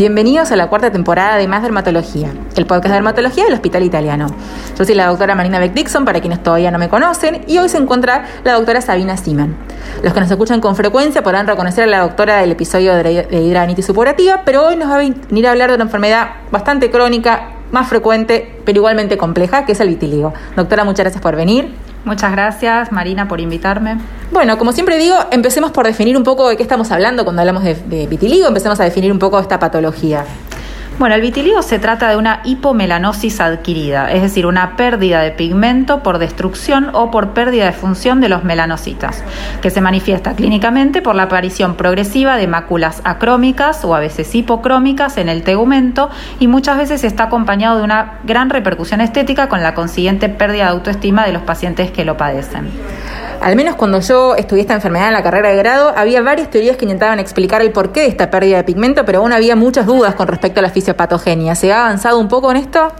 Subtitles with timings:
[0.00, 4.28] Bienvenidos a la cuarta temporada de Más Dermatología, el podcast de dermatología del Hospital Italiano.
[4.78, 7.68] Yo soy la doctora Marina Beck Dixon, para quienes todavía no me conocen, y hoy
[7.68, 9.54] se encuentra la doctora Sabina Siman.
[10.02, 13.84] Los que nos escuchan con frecuencia podrán reconocer a la doctora del episodio de hidradenitis
[13.84, 17.86] supurativa, pero hoy nos va a venir a hablar de una enfermedad bastante crónica, más
[17.86, 20.32] frecuente, pero igualmente compleja, que es el vitiligo.
[20.56, 21.74] Doctora, muchas gracias por venir.
[22.04, 23.98] Muchas gracias, Marina, por invitarme.
[24.32, 27.62] Bueno, como siempre digo, empecemos por definir un poco de qué estamos hablando cuando hablamos
[27.62, 30.24] de, de vitiligo, empecemos a definir un poco esta patología.
[31.00, 36.02] Bueno, el vitiligo se trata de una hipomelanosis adquirida, es decir, una pérdida de pigmento
[36.02, 39.24] por destrucción o por pérdida de función de los melanocitas,
[39.62, 45.16] que se manifiesta clínicamente por la aparición progresiva de máculas acrómicas o a veces hipocrómicas
[45.16, 49.72] en el tegumento y muchas veces está acompañado de una gran repercusión estética con la
[49.72, 52.68] consiguiente pérdida de autoestima de los pacientes que lo padecen.
[53.40, 56.76] Al menos cuando yo estudié esta enfermedad en la carrera de grado, había varias teorías
[56.76, 60.14] que intentaban explicar el porqué de esta pérdida de pigmento, pero aún había muchas dudas
[60.14, 61.54] con respecto a la fisiopatogenia.
[61.54, 62.92] ¿Se ha avanzado un poco en esto?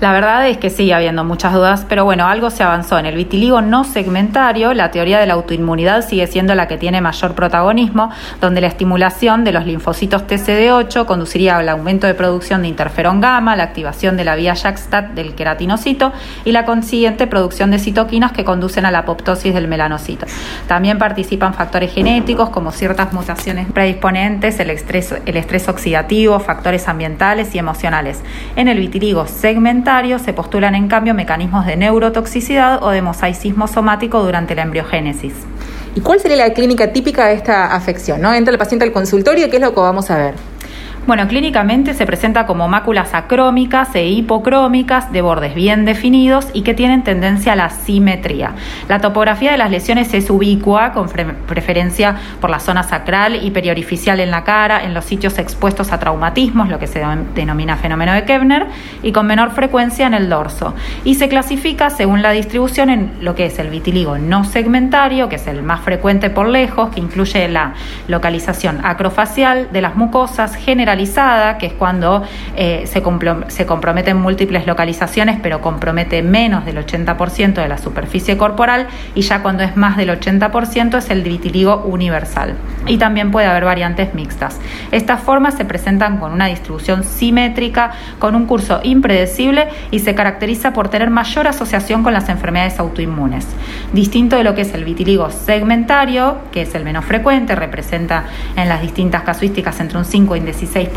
[0.00, 3.00] La verdad es que sigue habiendo muchas dudas, pero bueno, algo se avanzó.
[3.00, 7.00] En el vitiligo no segmentario, la teoría de la autoinmunidad sigue siendo la que tiene
[7.00, 12.68] mayor protagonismo, donde la estimulación de los linfocitos TCD8 conduciría al aumento de producción de
[12.68, 16.12] interferón gamma, la activación de la vía JAK-STAT del queratinocito
[16.44, 20.26] y la consiguiente producción de citoquinas que conducen a la apoptosis del melanocito.
[20.68, 27.52] También participan factores genéticos como ciertas mutaciones predisponentes, el estrés, el estrés oxidativo, factores ambientales
[27.56, 28.22] y emocionales.
[28.54, 29.87] En el vitiligo segmentario,
[30.18, 35.32] se postulan en cambio mecanismos de neurotoxicidad o de mosaicismo somático durante la embriogénesis.
[35.94, 38.20] ¿Y cuál sería la clínica típica de esta afección?
[38.20, 38.34] ¿no?
[38.34, 40.34] Entra el paciente al consultorio y qué es lo que vamos a ver.
[41.08, 46.74] Bueno, clínicamente se presenta como máculas acrómicas e hipocrómicas de bordes bien definidos y que
[46.74, 48.52] tienen tendencia a la simetría.
[48.90, 54.20] La topografía de las lesiones es ubicua, con preferencia por la zona sacral y periorificial
[54.20, 57.02] en la cara, en los sitios expuestos a traumatismos, lo que se
[57.34, 58.66] denomina fenómeno de Kevner,
[59.02, 60.74] y con menor frecuencia en el dorso.
[61.04, 65.36] Y se clasifica según la distribución en lo que es el vitiligo no segmentario, que
[65.36, 67.72] es el más frecuente por lejos, que incluye la
[68.08, 70.97] localización acrofacial de las mucosas, general
[71.58, 72.22] que es cuando
[72.56, 73.02] eh, se,
[73.48, 79.42] se comprometen múltiples localizaciones, pero compromete menos del 80% de la superficie corporal, y ya
[79.42, 82.54] cuando es más del 80% es el vitiligo universal.
[82.86, 84.58] Y también puede haber variantes mixtas.
[84.92, 90.72] Estas formas se presentan con una distribución simétrica, con un curso impredecible y se caracteriza
[90.72, 93.46] por tener mayor asociación con las enfermedades autoinmunes.
[93.92, 98.24] Distinto de lo que es el vitiligo segmentario, que es el menos frecuente, representa
[98.56, 100.87] en las distintas casuísticas entre un 5 y un 16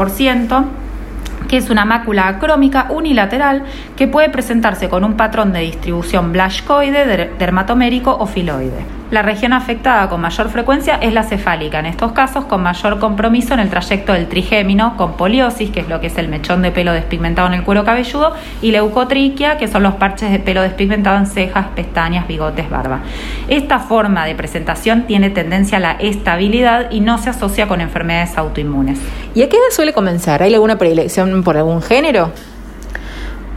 [1.47, 3.63] que es una mácula acrómica unilateral
[3.95, 9.00] que puede presentarse con un patrón de distribución blascoide, dermatomérico o filoide.
[9.11, 13.53] La región afectada con mayor frecuencia es la cefálica, en estos casos con mayor compromiso
[13.53, 16.71] en el trayecto del trigémino, con poliosis, que es lo que es el mechón de
[16.71, 21.17] pelo despigmentado en el cuero cabelludo, y leucotriquia, que son los parches de pelo despigmentado
[21.17, 23.01] en cejas, pestañas, bigotes, barba.
[23.49, 28.37] Esta forma de presentación tiene tendencia a la estabilidad y no se asocia con enfermedades
[28.37, 28.97] autoinmunes.
[29.35, 30.41] ¿Y a qué edad suele comenzar?
[30.41, 32.31] ¿Hay alguna predilección por algún género?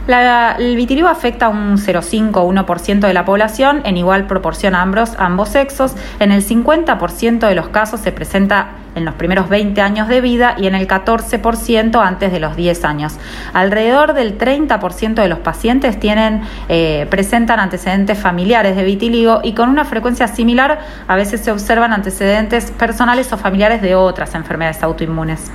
[0.07, 4.81] El vitiligo afecta a un 0,5 o 1% de la población en igual proporción a
[4.81, 5.95] ambos, ambos sexos.
[6.19, 10.55] En el 50% de los casos se presenta en los primeros 20 años de vida
[10.57, 13.17] y en el 14% antes de los 10 años.
[13.53, 19.69] Alrededor del 30% de los pacientes tienen, eh, presentan antecedentes familiares de vitiligo y con
[19.69, 25.51] una frecuencia similar a veces se observan antecedentes personales o familiares de otras enfermedades autoinmunes.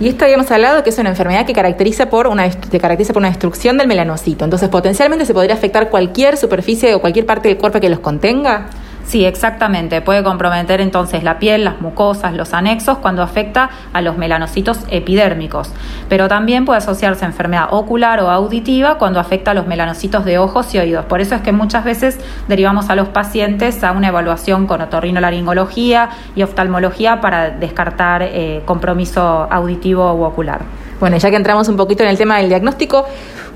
[0.00, 3.20] Y esto habíamos hablado que es una enfermedad que caracteriza por una, que caracteriza por
[3.20, 4.46] una destrucción del melanocito.
[4.46, 8.70] Entonces, potencialmente se podría afectar cualquier superficie o cualquier parte del cuerpo que los contenga.
[9.10, 10.02] Sí, exactamente.
[10.02, 15.72] Puede comprometer entonces la piel, las mucosas, los anexos cuando afecta a los melanocitos epidérmicos.
[16.08, 20.38] Pero también puede asociarse a enfermedad ocular o auditiva cuando afecta a los melanocitos de
[20.38, 21.06] ojos y oídos.
[21.06, 26.10] Por eso es que muchas veces derivamos a los pacientes a una evaluación con otorrinolaringología
[26.36, 30.60] y oftalmología para descartar eh, compromiso auditivo u ocular.
[31.00, 33.06] Bueno, ya que entramos un poquito en el tema del diagnóstico,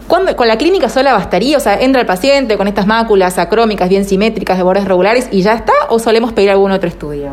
[0.09, 4.05] con la clínica sola bastaría, o sea, entra el paciente con estas máculas acrómicas bien
[4.05, 7.33] simétricas de bordes regulares y ya está, o solemos pedir algún otro estudio?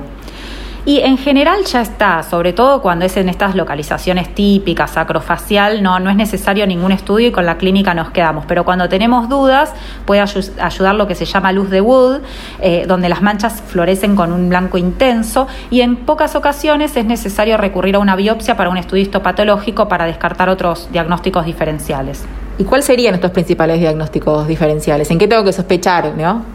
[0.83, 5.99] Y en general ya está, sobre todo cuando es en estas localizaciones típicas, acrofacial, no,
[5.99, 8.45] no es necesario ningún estudio y con la clínica nos quedamos.
[8.47, 9.73] Pero cuando tenemos dudas,
[10.05, 12.21] puede ayudar lo que se llama luz de Wood,
[12.61, 17.57] eh, donde las manchas florecen con un blanco intenso y en pocas ocasiones es necesario
[17.57, 22.25] recurrir a una biopsia para un estudio histopatológico para descartar otros diagnósticos diferenciales.
[22.61, 25.09] ¿Y cuáles serían estos principales diagnósticos diferenciales?
[25.09, 26.13] ¿En qué tengo que sospechar?
[26.15, 26.45] ¿no?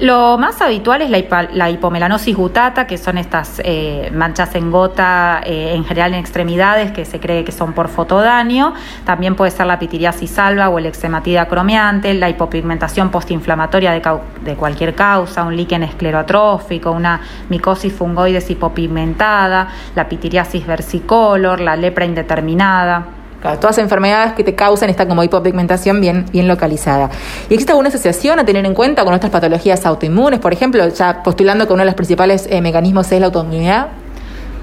[0.00, 1.10] Lo más habitual es
[1.52, 6.90] la, hipomelanosis gutata, que son estas eh, manchas en gota, eh, en general en extremidades,
[6.90, 8.74] que se cree que son por fotodaño.
[9.04, 14.02] También puede ser la pitiriasis alba o el eczematida cromeante, la hipopigmentación postinflamatoria de,
[14.42, 17.20] de cualquier causa, un líquen esclerotrófico, una
[17.50, 23.15] micosis fungoides hipopigmentada, la pitiriasis versicolor, la lepra indeterminada
[23.60, 27.10] todas enfermedades que te causan esta como hipopigmentación bien, bien localizada.
[27.48, 30.40] ¿Y existe alguna asociación a tener en cuenta con otras patologías autoinmunes?
[30.40, 33.88] Por ejemplo, ya postulando que uno de los principales eh, mecanismos es la autoinmunidad.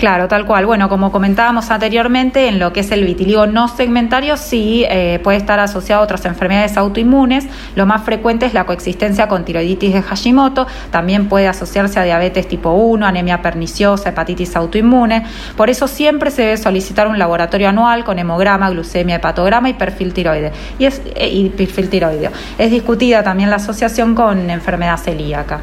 [0.03, 0.65] Claro, tal cual.
[0.65, 5.37] Bueno, como comentábamos anteriormente, en lo que es el vitiligo no segmentario, sí eh, puede
[5.37, 7.47] estar asociado a otras enfermedades autoinmunes.
[7.77, 10.67] Lo más frecuente es la coexistencia con tiroiditis de Hashimoto.
[10.91, 15.25] También puede asociarse a diabetes tipo 1, anemia perniciosa, hepatitis autoinmune.
[15.55, 20.13] Por eso siempre se debe solicitar un laboratorio anual con hemograma, glucemia, hepatograma y perfil
[20.13, 20.51] tiroide.
[20.79, 22.31] Y es eh, y perfil tiroideo.
[22.57, 25.61] Es discutida también la asociación con enfermedad celíaca.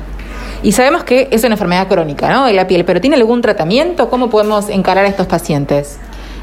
[0.62, 2.44] Y sabemos que es una enfermedad crónica, ¿no?
[2.44, 4.10] De la piel, pero ¿tiene algún tratamiento?
[4.10, 5.98] ¿Cómo podemos encarar a estos pacientes?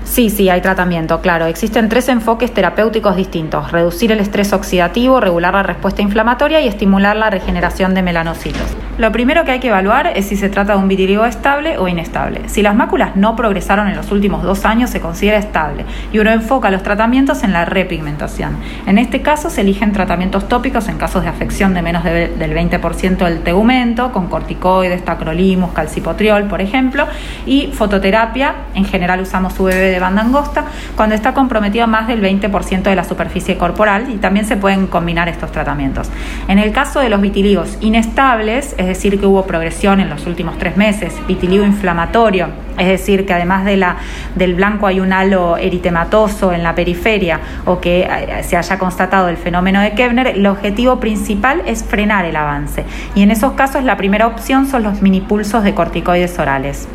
[0.07, 1.45] Sí, sí, hay tratamiento, claro.
[1.45, 3.71] Existen tres enfoques terapéuticos distintos.
[3.71, 8.63] Reducir el estrés oxidativo, regular la respuesta inflamatoria y estimular la regeneración de melanocitos.
[8.97, 11.87] Lo primero que hay que evaluar es si se trata de un vitiligo estable o
[11.87, 12.41] inestable.
[12.47, 16.31] Si las máculas no progresaron en los últimos dos años, se considera estable y uno
[16.31, 18.57] enfoca los tratamientos en la repigmentación.
[18.87, 23.17] En este caso, se eligen tratamientos tópicos en casos de afección de menos del 20%
[23.17, 27.05] del tegumento, con corticoides, tacrolimus, calcipotriol, por ejemplo,
[27.45, 28.55] y fototerapia.
[28.73, 30.65] En general usamos UVB banda angosta
[30.95, 35.29] cuando está comprometido más del 20% de la superficie corporal y también se pueden combinar
[35.29, 36.09] estos tratamientos.
[36.47, 40.57] En el caso de los vitiligos inestables, es decir, que hubo progresión en los últimos
[40.57, 42.47] tres meses, vitiligo inflamatorio,
[42.77, 43.97] es decir, que además de la,
[44.35, 49.29] del blanco hay un halo eritematoso en la periferia o que eh, se haya constatado
[49.29, 52.85] el fenómeno de Kevner, el objetivo principal es frenar el avance.
[53.15, 56.87] Y en esos casos la primera opción son los minipulsos de corticoides orales.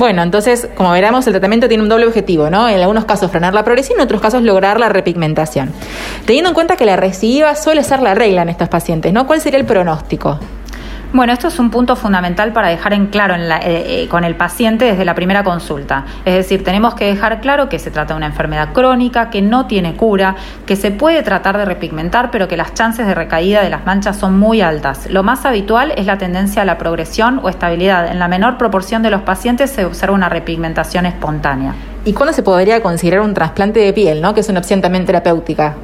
[0.00, 2.66] Bueno, entonces, como veremos, el tratamiento tiene un doble objetivo, ¿no?
[2.70, 5.74] En algunos casos frenar la progresión, en otros casos lograr la repigmentación.
[6.24, 9.26] Teniendo en cuenta que la recidiva suele ser la regla en estos pacientes, ¿no?
[9.26, 10.40] ¿Cuál sería el pronóstico?
[11.12, 14.84] Bueno, esto es un punto fundamental para dejar en claro eh, eh, con el paciente
[14.84, 16.04] desde la primera consulta.
[16.24, 19.66] Es decir, tenemos que dejar claro que se trata de una enfermedad crónica, que no
[19.66, 20.36] tiene cura,
[20.66, 24.18] que se puede tratar de repigmentar, pero que las chances de recaída de las manchas
[24.18, 25.10] son muy altas.
[25.10, 28.06] Lo más habitual es la tendencia a la progresión o estabilidad.
[28.06, 31.74] En la menor proporción de los pacientes se observa una repigmentación espontánea.
[32.04, 34.32] ¿Y cuándo se podría considerar un trasplante de piel, ¿no?
[34.32, 35.74] que es una opción también terapéutica?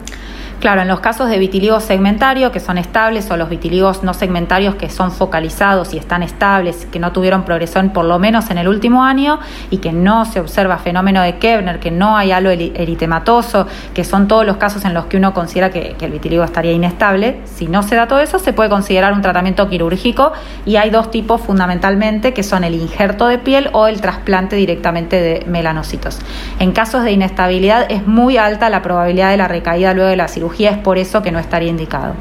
[0.61, 4.75] Claro, en los casos de vitiligo segmentario, que son estables, o los vitiligos no segmentarios,
[4.77, 8.67] que son focalizados y están estables, que no tuvieron progresión por lo menos en el
[8.67, 9.39] último año
[9.71, 14.29] y que no se observa fenómeno de Kevner, que no hay halo eritematoso, que son
[14.29, 17.41] todos los casos en los que uno considera que, el vitiligo estaría inestable.
[17.45, 20.33] Si no se da todo eso, se puede considerar un tratamiento quirúrgico
[20.65, 25.21] y hay dos tipos fundamentalmente, que son el injerto de piel o el trasplante directamente
[25.21, 26.19] de melanocitos.
[26.61, 30.29] En casos de inestabilidad es muy alta la probabilidad de la recaída luego de la
[30.29, 32.15] cirugía es por eso que no estaría indicado.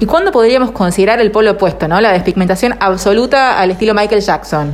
[0.00, 2.00] ¿Y cuándo podríamos considerar el polo opuesto, ¿no?
[2.00, 4.72] la despigmentación absoluta al estilo Michael Jackson?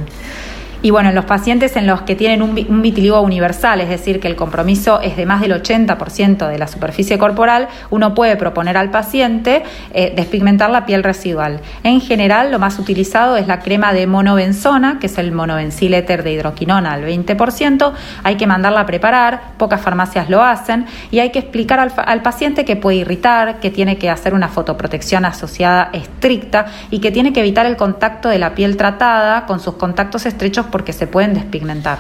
[0.83, 4.29] Y bueno, en los pacientes en los que tienen un, vitiligo universal, es decir, que
[4.29, 8.91] el compromiso es de más del 80% de la superficie corporal, uno puede proponer al
[8.91, 9.63] paciente
[9.93, 11.61] eh, despigmentar la piel residual.
[11.83, 16.23] En general, lo más utilizado es la crema de monobenzona, que es el monobencil éter
[16.23, 17.93] de hidroquinona al 20%.
[18.23, 22.23] Hay que mandarla a preparar, pocas farmacias lo hacen, y hay que explicar al, al
[22.23, 27.35] paciente que puede irritar, que tiene que hacer una fotoprotección asociada estricta y que tiene
[27.35, 31.35] que evitar el contacto de la piel tratada con sus contactos estrechos porque se pueden
[31.35, 31.99] despigmentar.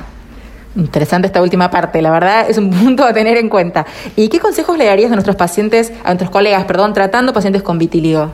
[0.76, 3.86] Interesante esta última parte, la verdad es un punto a tener en cuenta.
[4.16, 7.78] ¿Y qué consejos le darías a nuestros pacientes, a nuestros colegas, perdón, tratando pacientes con
[7.78, 8.30] vitiligo?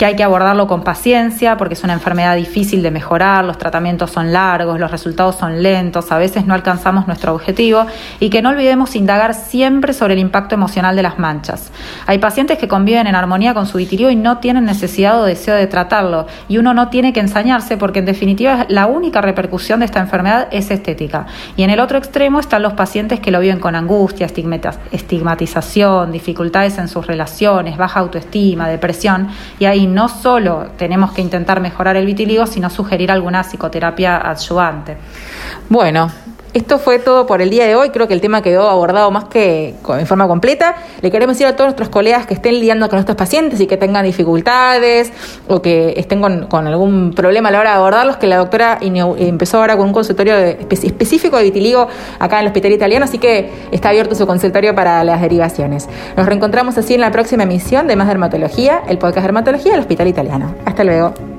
[0.00, 4.10] Que hay que abordarlo con paciencia porque es una enfermedad difícil de mejorar, los tratamientos
[4.10, 7.84] son largos, los resultados son lentos, a veces no alcanzamos nuestro objetivo
[8.18, 11.70] y que no olvidemos indagar siempre sobre el impacto emocional de las manchas.
[12.06, 15.54] Hay pacientes que conviven en armonía con su vitiligo y no tienen necesidad o deseo
[15.54, 19.84] de tratarlo y uno no tiene que ensañarse porque en definitiva la única repercusión de
[19.84, 21.26] esta enfermedad es estética.
[21.58, 26.78] Y en el otro extremo están los pacientes que lo viven con angustia, estigmatización, dificultades
[26.78, 29.28] en sus relaciones, baja autoestima, depresión
[29.58, 34.96] y ahí no solo tenemos que intentar mejorar el vitiligo, sino sugerir alguna psicoterapia adyuvante.
[35.68, 36.10] Bueno,
[36.52, 37.90] esto fue todo por el día de hoy.
[37.90, 40.76] Creo que el tema quedó abordado más que en forma completa.
[41.00, 43.76] Le queremos decir a todos nuestros colegas que estén lidiando con estos pacientes y que
[43.76, 45.12] tengan dificultades
[45.48, 49.58] o que estén con, algún problema a la hora de abordarlos, que la doctora empezó
[49.58, 51.88] ahora con un consultorio específico de vitiligo
[52.18, 55.88] acá en el Hospital Italiano, así que está abierto su consultorio para las derivaciones.
[56.16, 60.08] Nos reencontramos así en la próxima emisión de Más Dermatología, el podcast Dermatología del Hospital
[60.08, 60.54] Italiano.
[60.64, 61.29] Hasta luego.